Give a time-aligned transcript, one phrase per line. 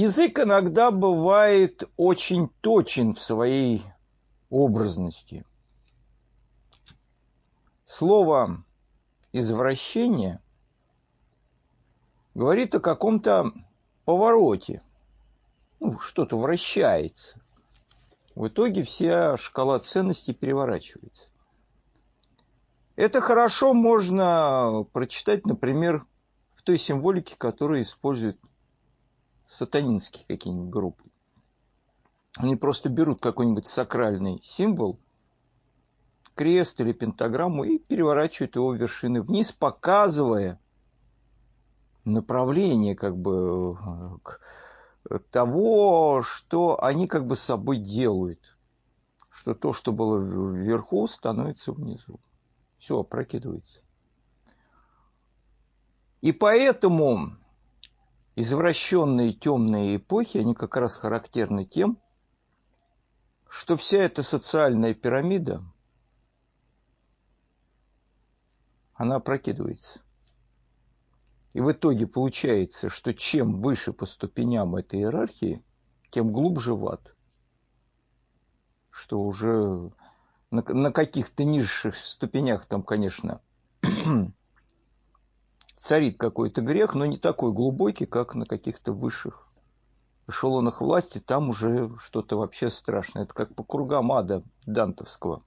[0.00, 3.84] Язык иногда бывает очень точен в своей
[4.48, 5.44] образности.
[7.84, 8.64] Слово
[9.34, 10.40] «извращение»
[12.34, 13.52] говорит о каком-то
[14.06, 14.82] повороте.
[15.80, 17.38] Ну, что-то вращается.
[18.34, 21.28] В итоге вся шкала ценностей переворачивается.
[22.96, 26.06] Это хорошо можно прочитать, например,
[26.54, 28.40] в той символике, которую используют
[29.50, 31.04] сатанинские какие-нибудь группы.
[32.36, 35.00] Они просто берут какой-нибудь сакральный символ,
[36.36, 40.60] крест или пентаграмму и переворачивают его вершины вниз, показывая
[42.04, 43.76] направление как бы
[45.30, 48.56] того, что они как бы с собой делают.
[49.30, 50.18] Что то, что было
[50.52, 52.20] вверху, становится внизу.
[52.78, 53.80] Все опрокидывается.
[56.20, 57.36] И поэтому
[58.40, 61.98] извращенные темные эпохи, они как раз характерны тем,
[63.48, 65.62] что вся эта социальная пирамида,
[68.94, 70.00] она опрокидывается.
[71.52, 75.64] И в итоге получается, что чем выше по ступеням этой иерархии,
[76.10, 77.16] тем глубже в ад.
[78.90, 79.90] Что уже
[80.50, 83.40] на, на каких-то низших ступенях там, конечно,
[85.80, 89.48] царит какой-то грех, но не такой глубокий, как на каких-то высших
[90.28, 91.18] эшелонах власти.
[91.18, 93.24] Там уже что-то вообще страшное.
[93.24, 95.42] Это как по кругам ада дантовского.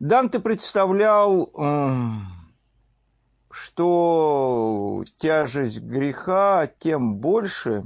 [0.00, 1.48] Данте представлял,
[3.50, 7.84] что тяжесть греха тем больше,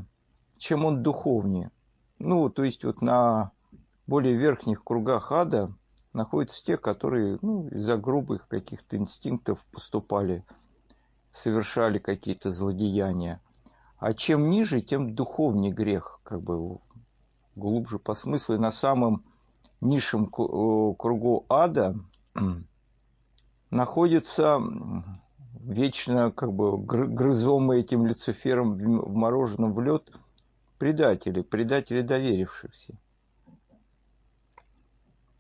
[0.57, 1.71] чем он духовнее.
[2.19, 3.51] Ну, то есть вот на
[4.07, 5.69] более верхних кругах ада
[6.15, 10.43] находятся те, которые ну, из-за грубых каких-то инстинктов поступали
[11.31, 13.41] совершали какие-то злодеяния.
[13.99, 16.79] А чем ниже, тем духовнее грех, как бы
[17.55, 18.57] глубже по смыслу.
[18.57, 19.25] И на самом
[19.81, 21.97] низшем э, кругу ада
[23.71, 24.61] находится
[25.61, 30.11] вечно как бы грызомые этим Люцифером вмороженным в лед
[30.79, 32.95] предатели, предатели доверившихся.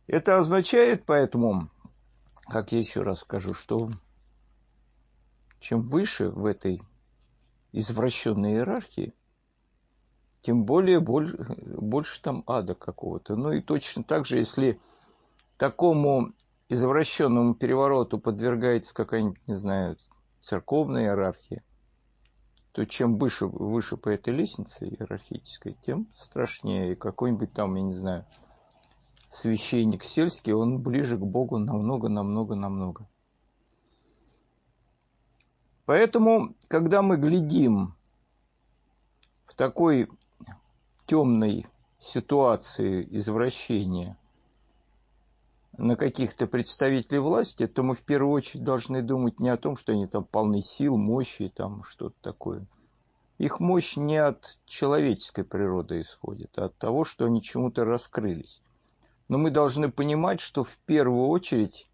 [0.06, 1.68] Это означает поэтому,
[2.48, 3.90] как я еще раз скажу, что
[5.60, 6.80] чем выше в этой
[7.72, 9.14] извращенной иерархии,
[10.42, 11.36] тем более больше,
[11.78, 13.36] больше там ада какого-то.
[13.36, 14.80] Ну и точно так же, если
[15.56, 16.32] такому
[16.68, 19.96] извращенному перевороту подвергается какая-нибудь, не знаю,
[20.40, 21.62] церковная иерархия,
[22.72, 26.92] то чем выше, выше по этой лестнице иерархической, тем страшнее.
[26.92, 28.24] И какой-нибудь там, я не знаю,
[29.30, 33.08] священник сельский, он ближе к Богу намного, намного, намного.
[35.86, 37.94] Поэтому, когда мы глядим
[39.46, 40.08] в такой
[41.06, 41.66] темной
[42.00, 44.18] ситуации извращения
[45.78, 49.92] на каких-то представителей власти, то мы в первую очередь должны думать не о том, что
[49.92, 52.66] они там полны сил, мощи, там что-то такое.
[53.38, 58.60] Их мощь не от человеческой природы исходит, а от того, что они чему-то раскрылись.
[59.28, 61.86] Но мы должны понимать, что в первую очередь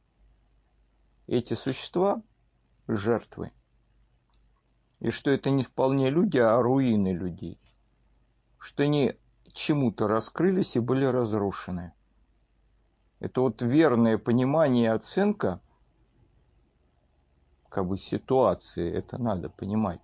[1.26, 2.22] эти существа–
[2.88, 3.50] жертвы–
[5.02, 7.58] и что это не вполне люди, а руины людей,
[8.58, 9.16] что они
[9.52, 11.92] чему-то раскрылись и были разрушены.
[13.18, 15.60] Это вот верное понимание и оценка
[17.68, 20.00] как бы ситуации, это надо понимать,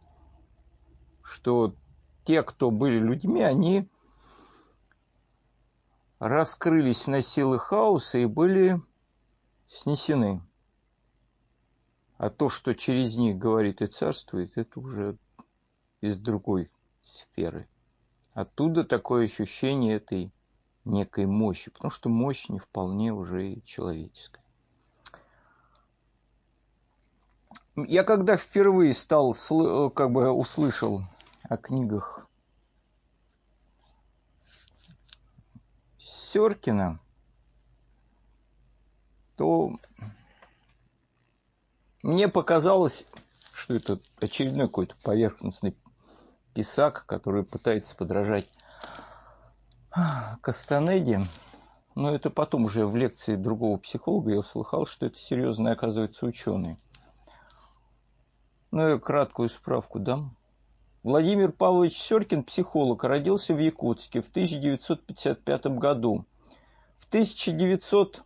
[1.23, 1.77] что
[2.25, 3.89] те, кто были людьми, они
[6.19, 8.83] раскрылись на силы хаоса и были
[9.69, 10.43] снесены.
[12.19, 15.17] А то, что через них говорит и царствует, это уже
[16.01, 16.71] из другой
[17.05, 17.69] сферы.
[18.35, 20.33] Оттуда такое ощущение этой
[20.85, 24.43] некой мощи, потому что мощь не вполне уже и человеческая.
[27.77, 29.37] Я когда впервые стал,
[29.95, 31.03] как бы услышал
[31.45, 32.27] о книгах
[35.99, 36.99] Серкина,
[39.37, 39.79] то
[42.03, 43.05] мне показалось,
[43.53, 45.77] что это очередной какой-то поверхностный
[46.55, 48.49] писак, который пытается подражать
[50.41, 51.27] Кастанеде.
[51.95, 56.77] Но это потом уже в лекции другого психолога я услыхал, что это серьезно оказывается ученый.
[58.71, 60.37] Ну, я краткую справку дам.
[61.03, 66.25] Владимир Павлович Серкин, психолог, родился в Якутске в 1955 году.
[66.99, 68.23] В 1900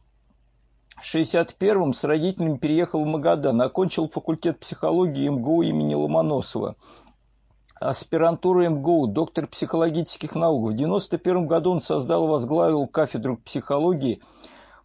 [1.03, 6.77] в 61-м с родителями переехал в Магадан, окончил факультет психологии МГУ имени Ломоносова.
[7.81, 10.63] аспирантуры МГУ, доктор психологических наук.
[10.63, 14.23] В 1991 году он создал и возглавил кафедру психологии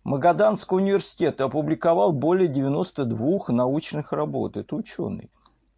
[0.04, 4.58] Магаданского университета, опубликовал более 92 научных работ.
[4.58, 5.30] Это ученый.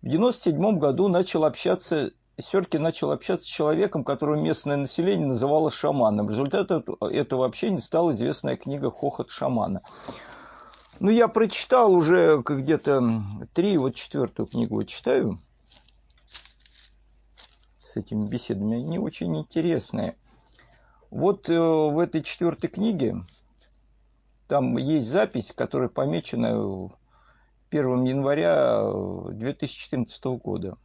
[0.02, 6.30] В 1997 году начал общаться Серкин начал общаться с человеком, которого местное население называло шаманом.
[6.30, 9.82] Результатом этого общения стала известная книга «Хохот шамана».
[11.02, 13.24] Ну, я прочитал уже где-то
[13.54, 15.40] три, вот четвертую книгу читаю
[17.80, 18.84] с этими беседами.
[18.84, 20.18] Они очень интересные.
[21.10, 23.24] Вот э, в этой четвертой книге
[24.48, 26.90] там есть запись, которая помечена
[27.72, 28.84] 1 января
[29.32, 30.78] 2014 года.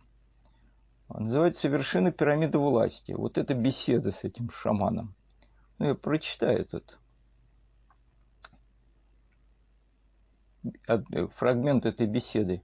[1.08, 3.12] Называется «Вершина пирамиды власти».
[3.12, 5.12] Вот это беседа с этим шаманом.
[5.78, 6.98] Ну, я прочитаю этот
[11.36, 12.62] фрагмент этой беседы.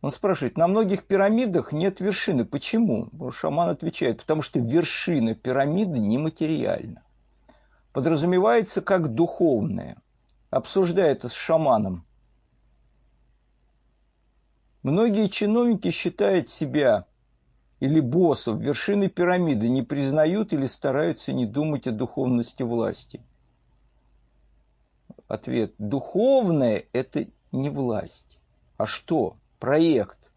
[0.00, 2.44] Он спрашивает, на многих пирамидах нет вершины.
[2.44, 3.10] Почему?
[3.30, 7.02] Шаман отвечает, потому что вершина пирамиды нематериальна.
[7.92, 10.00] Подразумевается как духовная.
[10.48, 12.06] Обсуждая это с шаманом.
[14.82, 17.04] Многие чиновники считают себя
[17.80, 23.22] или боссов вершины пирамиды, не признают или стараются не думать о духовности власти.
[25.30, 25.74] Ответ.
[25.78, 28.40] Духовное– это не власть.
[28.76, 29.36] А что?
[29.60, 30.32] проект.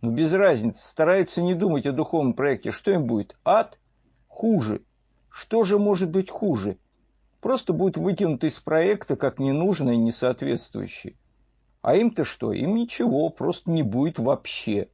[0.00, 2.70] Ну, без разницы, старается не думать о духовном проекте.
[2.70, 3.34] Что им будет?
[3.44, 3.80] Ад?
[4.28, 4.82] Хуже.
[5.28, 6.76] Что же может быть хуже?
[7.40, 11.16] Просто будет вытянуто из проекта как ненужное несоответствующее.
[11.80, 12.52] А им-то что?
[12.52, 14.88] Им ничего, просто не будет вообще.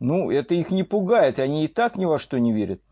[0.00, 2.82] Ну, это их не пугает, они и так ни во что не верят.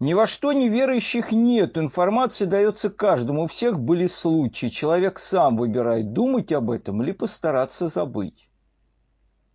[0.00, 6.14] Ни во что неверующих нет, информация дается каждому, у всех были случаи, человек сам выбирает,
[6.14, 8.48] думать об этом или постараться забыть.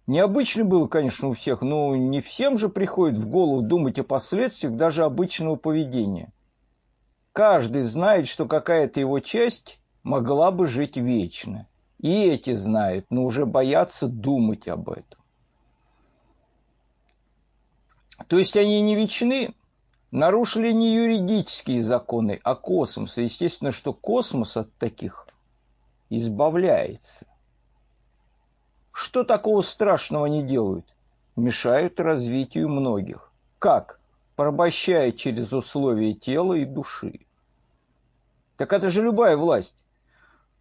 [0.05, 4.75] Необычно было, конечно, у всех, но не всем же приходит в голову думать о последствиях
[4.75, 6.31] даже обычного поведения.
[7.33, 11.67] Каждый знает, что какая-то его часть могла бы жить вечно.
[11.99, 15.19] И эти знают, но уже боятся думать об этом.
[18.27, 19.55] То есть они не вечны,
[20.15, 23.17] нарушили не юридические законы, а космос.
[23.17, 25.27] естественно, что космос от таких
[26.09, 27.27] избавляется.
[28.93, 30.85] Что такого страшного не делают?
[31.35, 33.29] Мешают развитию многих.
[33.59, 33.99] Как?
[34.37, 37.19] Порабощая через условия тела и души.
[38.55, 39.75] Так это же любая власть.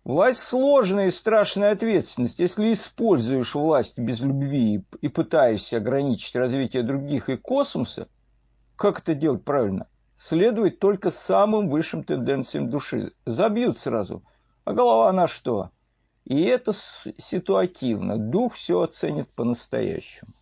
[0.03, 2.41] Власть сложная и страшная ответственность.
[2.41, 8.09] Если используешь власть без любви и пытаешься ограничить развитие других и космоса,
[8.76, 9.88] как это делать правильно?
[10.17, 13.12] Следовать только самым высшим тенденциям души.
[13.26, 14.23] Забьют сразу.
[14.65, 15.71] А голова на что?
[16.25, 18.17] И это ситуативно.
[18.19, 20.32] Дух все оценит по-настоящему.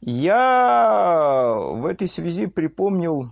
[0.00, 3.30] Я в этой связи припомнил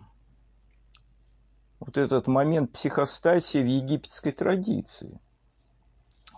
[1.80, 5.18] вот этот момент психостасии в египетской традиции.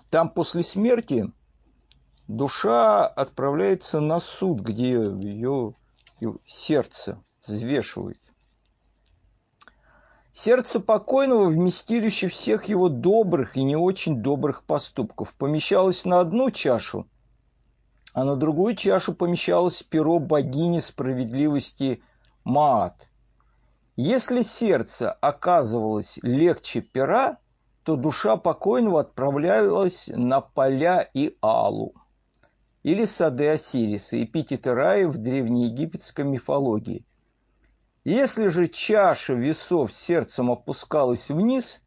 [0.08, 1.32] Там после смерти
[2.36, 5.74] душа отправляется на суд, где ее,
[6.20, 8.20] ее сердце взвешивает.
[10.32, 17.08] Сердце покойного вместилище всех его добрых и не очень добрых поступков помещалось на одну чашу,
[18.14, 22.00] а на другую чашу помещалось перо богини справедливости
[22.44, 23.08] Маат.
[23.96, 27.38] Если сердце оказывалось легче пера,
[27.82, 31.99] то душа покойного отправлялась на поля и алу
[32.82, 37.04] или сады Осириса, эпитеты рая в древнеегипетской мифологии.
[38.04, 41.82] Если же чаша весов сердцем опускалась вниз,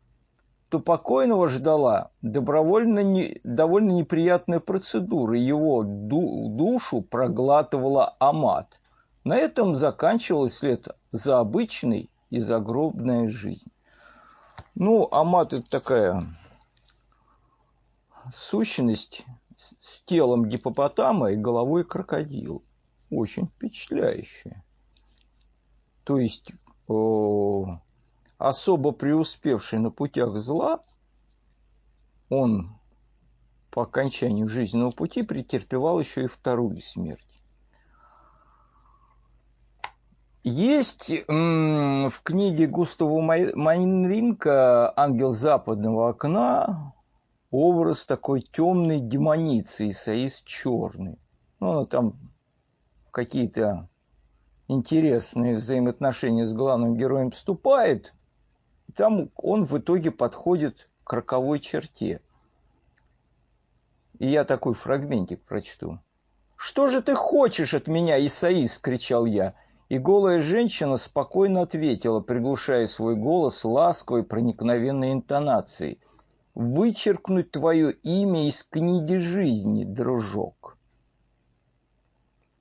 [0.70, 5.38] то покойного ждала добровольно не, довольно неприятная процедура.
[5.38, 8.80] Его ду, душу проглатывала амат.
[9.24, 13.72] На этом заканчивалась след за обычной и загробная жизнь.
[14.76, 16.24] Ну, амат это такая
[18.34, 19.26] сущность,
[19.84, 22.62] с телом гипопотама и головой крокодила.
[23.10, 24.64] Очень впечатляющее.
[26.04, 26.52] То есть
[28.38, 30.80] особо преуспевший на путях зла,
[32.30, 32.80] он
[33.70, 37.42] по окончанию жизненного пути претерпевал еще и вторую смерть.
[40.44, 46.93] Есть в книге Густава Майнринка «Ангел западного окна»
[47.54, 51.20] образ такой темной демоницы, Исаис черный.
[51.60, 52.16] Ну, она там
[53.12, 53.88] какие-то
[54.68, 58.16] интересные взаимоотношения с главным героем вступает,
[58.88, 62.22] и там он в итоге подходит к роковой черте.
[64.18, 66.00] И я такой фрагментик прочту.
[66.56, 69.54] «Что же ты хочешь от меня, Исаис?»– кричал я.
[69.90, 76.00] И голая женщина спокойно ответила, приглушая свой голос ласковой проникновенной интонацией.
[76.56, 80.78] «Вычеркнуть твое имя из книги жизни, дружок».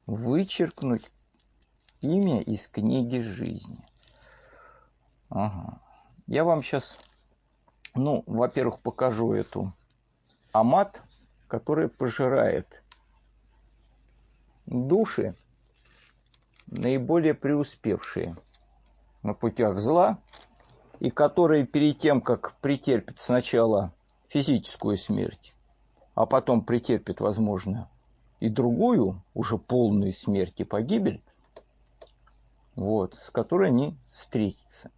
[0.06, 1.11] Вычеркнуть
[2.00, 3.87] имя из книги жизни.
[5.28, 5.80] Ага.
[6.26, 6.99] Я вам сейчас,
[7.94, 9.72] ну, во-первых, покажу эту
[10.52, 11.02] амат,
[11.49, 12.82] которая пожирает
[14.66, 15.34] души,
[16.66, 18.37] наиболее преуспевшие
[19.22, 20.18] на путях зла,
[21.02, 23.92] и которые перед тем, как претерпят сначала
[24.28, 25.52] физическую смерть,
[26.14, 27.90] а потом претерпят, возможно,
[28.38, 31.21] и другую, уже полную смерть и погибель,
[32.76, 34.92] вот, с которой они встретятся.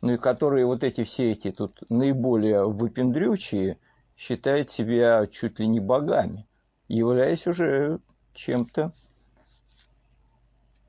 [0.00, 3.78] Ну и которые вот эти все эти тут наиболее выпендрючие
[4.16, 6.48] считают себя чуть ли не богами,
[6.88, 8.00] являясь уже
[8.34, 8.92] чем-то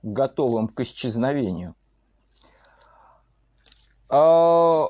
[0.01, 1.75] готовым к исчезновению.
[4.10, 4.88] А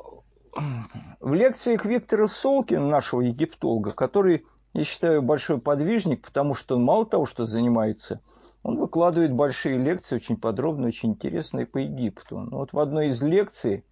[1.20, 7.06] в лекциях Виктора Солкина, нашего египтолога, который, я считаю, большой подвижник, потому что он мало
[7.06, 8.22] того, что занимается,
[8.62, 12.40] он выкладывает большие лекции, очень подробные, очень интересные по Египту.
[12.40, 13.84] Но вот в одной из лекций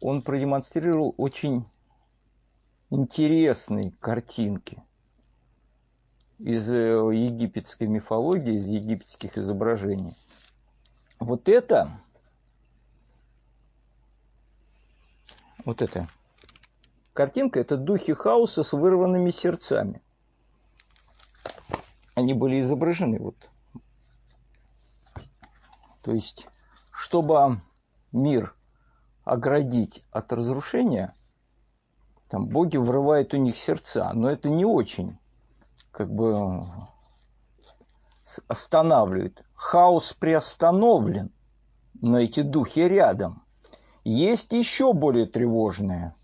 [0.00, 1.64] он продемонстрировал очень
[2.90, 4.82] интересные картинки–
[6.42, 6.76] из э,
[7.14, 10.16] египетской мифологии, из египетских изображений.
[11.20, 12.00] Вот это,
[15.64, 16.08] вот это
[17.12, 20.02] картинка, это духи хаоса с вырванными сердцами.
[22.14, 23.36] Они были изображены вот.
[26.02, 26.48] То есть,
[26.90, 27.60] чтобы
[28.10, 28.54] мир
[29.24, 31.14] оградить от разрушения,
[32.28, 35.18] там боги врывают у них сердца, но это не очень
[35.90, 36.66] как бы
[38.48, 39.44] останавливает.
[39.54, 41.30] Хаос приостановлен,
[42.00, 43.41] но эти духи рядом.
[44.04, 46.16] Есть еще более тревожное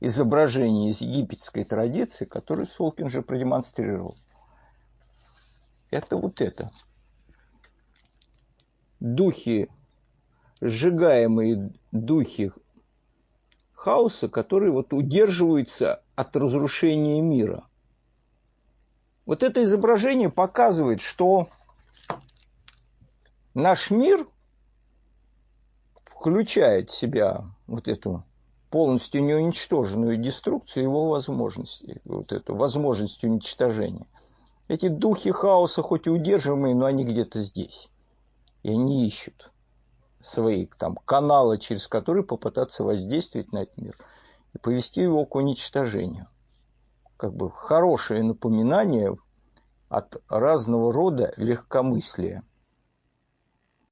[0.00, 4.16] изображение из египетской традиции, которое Солкин же продемонстрировал.
[5.90, 6.70] Это вот это.
[8.98, 9.68] Духи,
[10.60, 12.52] сжигаемые духи
[13.72, 17.64] хаоса, которые вот удерживаются от разрушения мира.
[19.24, 21.48] Вот это изображение показывает, что
[23.54, 24.26] наш мир
[26.20, 28.24] включает в себя вот эту
[28.68, 34.06] полностью неуничтоженную деструкцию его возможностей, вот эту возможность уничтожения.
[34.68, 37.88] Эти духи хаоса хоть и удерживаемые, но они где-то здесь.
[38.62, 39.50] И они ищут
[40.20, 43.96] свои там, каналы, через которые попытаться воздействовать на этот мир
[44.52, 46.26] и повести его к уничтожению.
[47.16, 49.16] Как бы хорошее напоминание
[49.88, 52.44] от разного рода легкомыслия.